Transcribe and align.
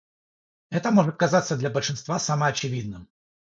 Это 0.71 0.89
может 0.89 1.15
казаться 1.17 1.55
для 1.55 1.69
большинства 1.69 2.17
самоочевидным. 2.17 3.07